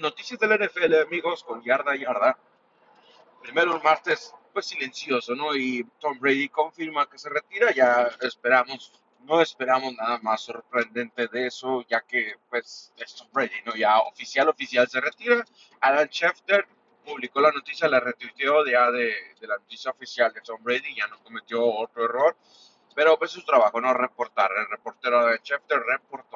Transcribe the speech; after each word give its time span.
Noticias 0.00 0.38
del 0.38 0.58
NFL, 0.58 0.94
amigos, 1.02 1.42
con 1.44 1.62
yarda 1.62 1.96
yarda. 1.96 2.38
Primero 3.42 3.74
un 3.76 3.82
martes, 3.82 4.34
pues 4.52 4.66
silencioso, 4.66 5.34
¿no? 5.34 5.54
Y 5.54 5.84
Tom 5.98 6.18
Brady 6.18 6.48
confirma 6.48 7.08
que 7.08 7.18
se 7.18 7.28
retira. 7.28 7.72
Ya 7.72 8.08
esperamos, 8.20 8.92
no 9.20 9.40
esperamos 9.40 9.94
nada 9.94 10.18
más 10.22 10.42
sorprendente 10.42 11.26
de 11.28 11.46
eso, 11.46 11.84
ya 11.88 12.00
que, 12.02 12.34
pues, 12.50 12.92
es 12.96 13.14
Tom 13.14 13.28
Brady, 13.32 13.62
¿no? 13.64 13.74
Ya 13.74 13.98
oficial, 14.00 14.48
oficial 14.48 14.88
se 14.88 15.00
retira. 15.00 15.44
Alan 15.80 16.08
Schefter 16.08 16.66
publicó 17.04 17.40
la 17.40 17.50
noticia, 17.52 17.88
la 17.88 18.00
retuiteó 18.00 18.66
ya 18.66 18.90
de, 18.90 19.14
de 19.40 19.46
la 19.46 19.56
noticia 19.56 19.90
oficial 19.90 20.32
de 20.32 20.40
Tom 20.42 20.62
Brady, 20.62 20.94
ya 20.94 21.06
no 21.08 21.22
cometió 21.22 21.64
otro 21.64 22.04
error. 22.04 22.36
Pero 22.94 23.16
pues 23.18 23.30
su 23.30 23.44
trabajo, 23.44 23.80
¿no? 23.80 23.94
Reportar. 23.94 24.50
El 24.58 24.68
reportero 24.68 25.26
de 25.26 25.38
Schefter 25.38 25.80
reportó. 25.80 26.27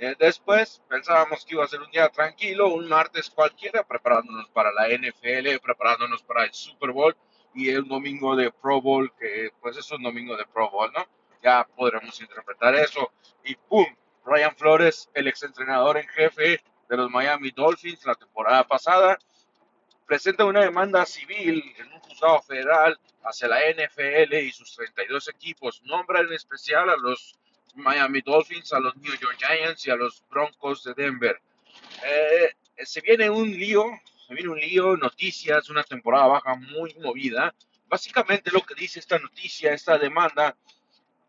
Eh, 0.00 0.14
después 0.16 0.80
pensábamos 0.88 1.44
que 1.44 1.54
iba 1.54 1.64
a 1.64 1.68
ser 1.68 1.80
un 1.80 1.90
día 1.90 2.08
tranquilo, 2.08 2.68
un 2.68 2.88
martes 2.88 3.28
cualquiera, 3.30 3.82
preparándonos 3.82 4.48
para 4.50 4.72
la 4.72 4.88
NFL, 4.88 5.58
preparándonos 5.60 6.22
para 6.22 6.44
el 6.44 6.54
Super 6.54 6.92
Bowl 6.92 7.16
y 7.52 7.70
el 7.70 7.86
domingo 7.88 8.36
de 8.36 8.52
Pro 8.52 8.80
Bowl, 8.80 9.12
que 9.18 9.50
pues 9.60 9.76
es 9.76 9.90
un 9.90 10.04
domingo 10.04 10.36
de 10.36 10.46
Pro 10.46 10.70
Bowl, 10.70 10.92
¿no? 10.92 11.04
Ya 11.42 11.66
podremos 11.76 12.20
interpretar 12.20 12.76
eso. 12.76 13.10
Y 13.44 13.56
¡pum! 13.56 13.86
Ryan 14.24 14.54
Flores, 14.56 15.10
el 15.14 15.26
exentrenador 15.26 15.96
en 15.96 16.06
jefe 16.06 16.62
de 16.88 16.96
los 16.96 17.10
Miami 17.10 17.50
Dolphins 17.50 18.06
la 18.06 18.14
temporada 18.14 18.62
pasada, 18.64 19.18
presenta 20.06 20.44
una 20.44 20.60
demanda 20.60 21.04
civil 21.06 21.74
en 21.76 21.92
un 21.92 22.00
juzgado 22.00 22.40
federal 22.42 22.98
hacia 23.24 23.48
la 23.48 23.60
NFL 23.70 24.34
y 24.34 24.52
sus 24.52 24.76
32 24.76 25.28
equipos. 25.28 25.82
Nombra 25.82 26.20
en 26.20 26.32
especial 26.32 26.88
a 26.88 26.96
los 26.96 27.34
Miami 27.78 28.20
Dolphins, 28.20 28.72
a 28.72 28.80
los 28.80 28.96
New 28.96 29.14
York 29.14 29.36
Giants 29.38 29.86
y 29.86 29.90
a 29.90 29.96
los 29.96 30.22
Broncos 30.28 30.84
de 30.84 30.94
Denver. 30.94 31.40
Eh, 32.04 32.50
se 32.84 33.00
viene 33.00 33.30
un 33.30 33.50
lío, 33.50 33.84
se 34.26 34.34
viene 34.34 34.50
un 34.50 34.58
lío, 34.58 34.96
noticias, 34.96 35.70
una 35.70 35.82
temporada 35.82 36.26
baja 36.26 36.54
muy 36.54 36.94
movida. 36.94 37.54
Básicamente 37.86 38.50
lo 38.50 38.60
que 38.60 38.74
dice 38.74 39.00
esta 39.00 39.18
noticia, 39.18 39.72
esta 39.72 39.98
demanda, 39.98 40.56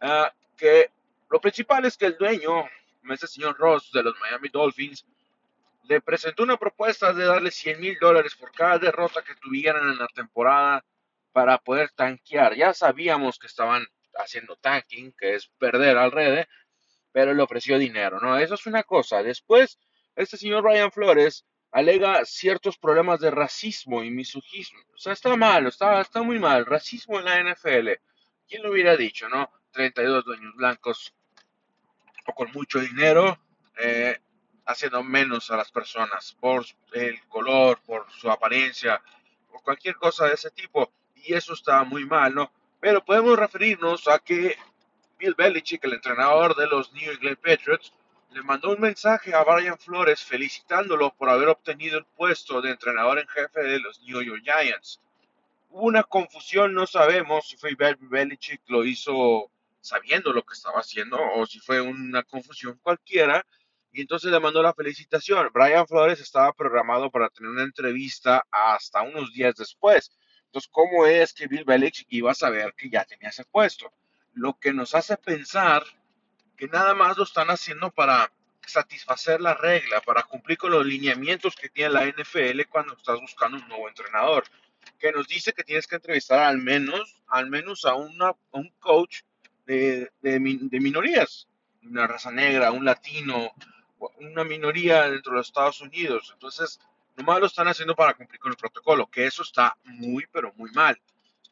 uh, 0.00 0.26
que 0.56 0.90
lo 1.28 1.40
principal 1.40 1.84
es 1.84 1.96
que 1.96 2.06
el 2.06 2.16
dueño, 2.16 2.64
este 3.10 3.26
señor 3.26 3.56
Ross 3.58 3.90
de 3.92 4.02
los 4.02 4.14
Miami 4.20 4.48
Dolphins, 4.48 5.04
le 5.84 6.00
presentó 6.00 6.42
una 6.42 6.56
propuesta 6.56 7.12
de 7.12 7.24
darle 7.24 7.50
100 7.50 7.80
mil 7.80 7.98
dólares 8.00 8.34
por 8.34 8.50
cada 8.52 8.78
derrota 8.78 9.22
que 9.22 9.34
tuvieran 9.36 9.88
en 9.88 9.98
la 9.98 10.08
temporada 10.08 10.84
para 11.32 11.58
poder 11.58 11.90
tanquear. 11.90 12.54
Ya 12.56 12.72
sabíamos 12.72 13.38
que 13.38 13.46
estaban 13.46 13.86
haciendo 14.18 14.56
tanking, 14.56 15.12
que 15.12 15.34
es 15.34 15.48
perder 15.58 15.96
al 15.96 16.12
red, 16.12 16.44
pero 17.12 17.32
le 17.34 17.42
ofreció 17.42 17.78
dinero, 17.78 18.20
¿no? 18.20 18.38
Eso 18.38 18.54
es 18.54 18.66
una 18.66 18.82
cosa. 18.82 19.22
Después, 19.22 19.78
este 20.14 20.36
señor 20.36 20.64
Ryan 20.64 20.92
Flores 20.92 21.44
alega 21.72 22.24
ciertos 22.24 22.78
problemas 22.78 23.20
de 23.20 23.30
racismo 23.30 24.02
y 24.02 24.10
misogismo. 24.10 24.80
O 24.94 24.98
sea, 24.98 25.12
está 25.12 25.36
mal, 25.36 25.66
está, 25.66 26.00
está 26.00 26.22
muy 26.22 26.38
mal. 26.38 26.64
Racismo 26.64 27.18
en 27.18 27.24
la 27.24 27.40
NFL. 27.42 27.90
¿Quién 28.48 28.62
lo 28.62 28.70
hubiera 28.70 28.96
dicho, 28.96 29.28
no? 29.28 29.50
32 29.72 30.24
dueños 30.24 30.54
blancos 30.54 31.14
o 32.26 32.34
con 32.34 32.50
mucho 32.52 32.80
dinero 32.80 33.38
eh, 33.78 34.18
haciendo 34.64 35.02
menos 35.02 35.50
a 35.50 35.56
las 35.56 35.70
personas 35.70 36.36
por 36.40 36.64
el 36.92 37.20
color, 37.28 37.80
por 37.84 38.10
su 38.10 38.30
apariencia 38.30 39.00
o 39.52 39.60
cualquier 39.60 39.96
cosa 39.96 40.26
de 40.26 40.34
ese 40.34 40.50
tipo. 40.50 40.92
Y 41.14 41.34
eso 41.34 41.54
está 41.54 41.84
muy 41.84 42.04
mal, 42.04 42.34
¿no? 42.34 42.50
Pero 42.80 43.04
podemos 43.04 43.38
referirnos 43.38 44.06
a 44.08 44.18
que 44.18 44.56
Bill 45.18 45.34
Belichick, 45.34 45.84
el 45.84 45.94
entrenador 45.94 46.54
de 46.54 46.66
los 46.66 46.92
New 46.92 47.10
England 47.10 47.38
Patriots, 47.38 47.92
le 48.32 48.42
mandó 48.42 48.70
un 48.70 48.80
mensaje 48.80 49.34
a 49.34 49.42
Brian 49.44 49.78
Flores 49.78 50.22
felicitándolo 50.22 51.14
por 51.14 51.30
haber 51.30 51.48
obtenido 51.48 51.98
el 51.98 52.04
puesto 52.04 52.60
de 52.60 52.70
entrenador 52.70 53.18
en 53.18 53.28
jefe 53.28 53.62
de 53.62 53.80
los 53.80 54.00
New 54.02 54.20
York 54.20 54.42
Giants. 54.44 55.00
Hubo 55.70 55.86
una 55.86 56.02
confusión, 56.02 56.74
no 56.74 56.86
sabemos 56.86 57.48
si 57.48 57.56
fue 57.56 57.74
Bill 57.74 57.96
Belichick 58.00 58.60
lo 58.66 58.84
hizo 58.84 59.50
sabiendo 59.80 60.32
lo 60.32 60.42
que 60.42 60.54
estaba 60.54 60.80
haciendo 60.80 61.18
o 61.34 61.46
si 61.46 61.60
fue 61.60 61.80
una 61.80 62.22
confusión 62.24 62.78
cualquiera. 62.82 63.46
Y 63.92 64.02
entonces 64.02 64.30
le 64.30 64.40
mandó 64.40 64.62
la 64.62 64.74
felicitación. 64.74 65.48
Brian 65.54 65.86
Flores 65.86 66.20
estaba 66.20 66.52
programado 66.52 67.10
para 67.10 67.30
tener 67.30 67.50
una 67.50 67.62
entrevista 67.62 68.44
hasta 68.50 69.00
unos 69.00 69.32
días 69.32 69.54
después 69.54 70.10
entonces, 70.46 70.70
¿cómo 70.72 71.06
es 71.06 71.32
que 71.32 71.46
Bill 71.46 71.64
Belichick 71.64 72.06
iba 72.10 72.30
a 72.30 72.34
saber 72.34 72.74
que 72.74 72.88
ya 72.88 73.04
tenía 73.04 73.28
ese 73.28 73.44
puesto? 73.44 73.92
Lo 74.32 74.58
que 74.58 74.72
nos 74.72 74.94
hace 74.94 75.16
pensar 75.16 75.82
que 76.56 76.68
nada 76.68 76.94
más 76.94 77.16
lo 77.16 77.24
están 77.24 77.48
haciendo 77.48 77.90
para 77.90 78.32
satisfacer 78.66 79.40
la 79.40 79.54
regla, 79.54 80.00
para 80.00 80.22
cumplir 80.22 80.58
con 80.58 80.72
los 80.72 80.84
lineamientos 80.84 81.54
que 81.54 81.68
tiene 81.68 81.90
la 81.90 82.06
NFL 82.06 82.62
cuando 82.68 82.94
estás 82.94 83.20
buscando 83.20 83.58
un 83.58 83.68
nuevo 83.68 83.88
entrenador, 83.88 84.44
que 84.98 85.12
nos 85.12 85.28
dice 85.28 85.52
que 85.52 85.64
tienes 85.64 85.86
que 85.86 85.96
entrevistar 85.96 86.40
al 86.40 86.58
menos, 86.58 87.22
al 87.28 87.50
menos 87.50 87.84
a, 87.84 87.94
un 87.94 88.72
coach 88.80 89.22
de, 89.66 90.10
de, 90.20 90.38
de 90.40 90.80
minorías, 90.80 91.48
una 91.82 92.06
raza 92.06 92.30
negra, 92.30 92.72
un 92.72 92.84
latino, 92.84 93.52
una 94.18 94.44
minoría 94.44 95.08
dentro 95.08 95.32
de 95.32 95.38
los 95.38 95.48
Estados 95.48 95.80
Unidos. 95.80 96.30
Entonces, 96.32 96.80
Nomás 97.16 97.40
lo 97.40 97.46
están 97.46 97.68
haciendo 97.68 97.94
para 97.94 98.14
cumplir 98.14 98.38
con 98.38 98.52
el 98.52 98.56
protocolo, 98.56 99.06
que 99.06 99.26
eso 99.26 99.42
está 99.42 99.76
muy, 99.84 100.26
pero 100.30 100.52
muy 100.56 100.70
mal. 100.72 101.00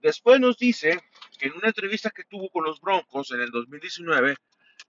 Después 0.01 0.39
nos 0.39 0.59
dice 0.59 1.01
que 1.39 1.47
en 1.47 1.55
una 1.55 1.69
entrevista 1.69 2.11
que 2.11 2.25
tuvo 2.25 2.51
con 2.51 2.65
los 2.65 2.81
Broncos 2.81 3.31
en 3.33 3.41
el 3.41 3.51
2019, 3.51 4.37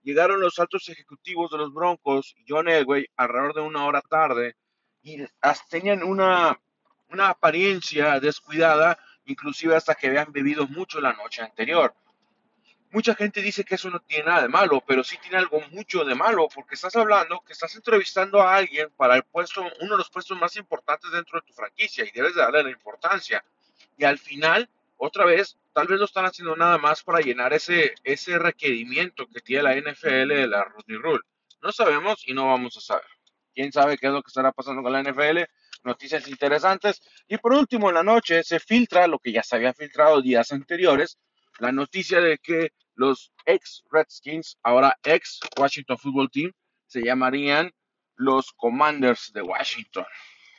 llegaron 0.03 0.41
los 0.41 0.59
altos 0.59 0.90
ejecutivos 0.90 1.52
de 1.52 1.58
los 1.58 1.74
Broncos, 1.74 2.35
John 2.47 2.68
Elway, 2.68 3.08
alrededor 3.16 3.53
de 3.53 3.62
una 3.62 3.85
hora 3.85 4.02
tarde, 4.02 4.56
y 5.02 5.24
tenían 5.69 6.03
una, 6.03 6.59
una 7.09 7.30
apariencia 7.30 8.19
descuidada, 8.19 9.00
inclusive 9.25 9.75
hasta 9.75 9.96
que 9.96 10.08
habían 10.08 10.31
bebido 10.31 10.68
mucho 10.68 11.00
la 11.00 11.14
noche 11.14 11.41
anterior. 11.41 11.96
Mucha 12.91 13.16
gente 13.16 13.41
dice 13.41 13.63
que 13.63 13.75
eso 13.75 13.90
no 13.90 14.00
tiene 14.00 14.25
nada 14.25 14.44
de 14.44 14.47
malo, 14.47 14.81
pero 14.85 15.03
sí 15.03 15.18
tiene 15.22 15.38
algo 15.38 15.62
mucho 15.72 16.06
de 16.06 16.16
malo, 16.16 16.47
porque 16.53 16.75
estás 16.75 16.96
hablando 16.96 17.41
que 17.46 17.53
estás 17.53 17.75
entrevistando 17.75 18.41
a 18.41 18.56
alguien 18.56 18.90
para 18.96 19.16
el 19.16 19.23
puesto, 19.23 19.62
uno 19.81 19.91
de 19.91 19.97
los 19.97 20.09
puestos 20.09 20.40
más 20.40 20.56
importantes 20.56 21.12
dentro 21.12 21.40
de 21.40 21.46
tu 21.46 21.53
franquicia 21.53 22.06
y 22.06 22.12
debes 22.12 22.35
de 22.35 22.41
darle 22.41 22.63
la 22.63 22.72
importancia. 22.72 23.44
Y 23.97 24.06
al 24.06 24.18
final, 24.18 24.69
otra 24.97 25.25
vez, 25.25 25.57
tal 25.73 25.88
vez 25.88 26.00
no 26.00 26.06
están 26.06 26.25
haciendo 26.25 26.56
nada 26.56 26.78
más 26.78 27.03
para 27.03 27.19
llenar 27.19 27.53
ese, 27.53 27.96
ese 28.03 28.40
requerimiento 28.40 29.28
que 29.28 29.41
tiene 29.41 29.63
la 29.63 29.75
NFL 29.75 30.29
de 30.29 30.47
la 30.47 30.63
Rodney 30.63 30.97
Rule. 30.97 31.22
No 31.62 31.72
sabemos 31.72 32.23
y 32.28 32.34
no 32.34 32.47
vamos 32.47 32.78
a 32.78 32.81
saber. 32.81 33.06
¿Quién 33.53 33.72
sabe 33.72 33.97
qué 33.97 34.07
es 34.07 34.13
lo 34.13 34.22
que 34.22 34.28
estará 34.28 34.52
pasando 34.52 34.84
con 34.84 34.91
la 34.91 35.02
NFL? 35.02 35.44
Noticias 35.84 36.28
interesantes. 36.28 37.02
Y 37.28 37.38
por 37.38 37.53
último, 37.53 37.90
en 37.90 37.96
la 37.96 38.03
noche 38.03 38.44
se 38.44 38.59
filtra 38.59 39.07
lo 39.07 39.19
que 39.19 39.31
ya 39.31 39.44
se 39.44 39.56
había 39.56 39.73
filtrado 39.73 40.22
días 40.22 40.52
anteriores, 40.52 41.17
la 41.60 41.72
noticia 41.72 42.22
de 42.22 42.38
que 42.38 42.70
los 42.96 43.32
ex 43.46 43.84
Redskins, 43.92 44.58
ahora 44.64 44.98
ex 45.04 45.40
Washington 45.58 45.98
Football 45.98 46.30
Team, 46.32 46.52
se 46.88 47.02
llamarían 47.02 47.72
los 48.16 48.52
Commanders 48.54 49.32
de 49.34 49.42
Washington. 49.42 50.06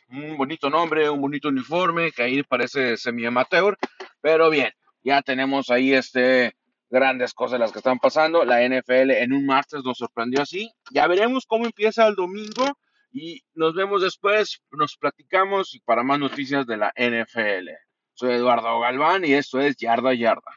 Un 0.09 0.37
bonito 0.37 0.71
nombre, 0.71 1.11
un 1.11 1.21
bonito 1.21 1.49
uniforme, 1.49 2.13
que 2.13 2.23
ahí 2.23 2.43
parece 2.43 2.97
semi-amateur, 2.97 3.77
pero 4.21 4.51
bien, 4.51 4.71
ya 5.03 5.23
tenemos 5.23 5.71
ahí 5.71 5.93
este 5.93 6.55
grandes 6.89 7.35
cosas 7.35 7.59
las 7.59 7.73
que 7.73 7.79
están 7.79 7.99
pasando. 7.99 8.45
La 8.45 8.67
NFL 8.67 9.11
en 9.11 9.33
un 9.33 9.47
martes 9.47 9.83
nos 9.85 9.99
sorprendió 9.99 10.43
así. 10.43 10.71
Ya 10.91 11.07
veremos 11.07 11.47
cómo 11.47 11.67
empieza 11.67 12.07
el 12.07 12.15
domingo 12.15 12.79
y 13.13 13.43
nos 13.55 13.75
vemos 13.75 14.03
después, 14.03 14.61
nos 14.71 14.97
platicamos 14.97 15.81
para 15.85 16.03
más 16.03 16.19
noticias 16.19 16.67
de 16.67 16.77
la 16.77 16.93
NFL. 16.97 17.71
Soy 18.15 18.35
Eduardo 18.35 18.81
Galván 18.81 19.25
y 19.25 19.33
esto 19.35 19.61
es 19.61 19.77
Yarda 19.77 20.15
Yarda. 20.15 20.53